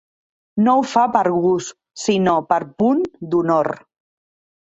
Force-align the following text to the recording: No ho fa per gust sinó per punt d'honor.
No 0.67 0.71
ho 0.77 0.85
fa 0.93 1.01
per 1.15 1.21
gust 1.43 1.73
sinó 2.05 2.33
per 2.53 2.59
punt 2.83 3.05
d'honor. 3.35 3.71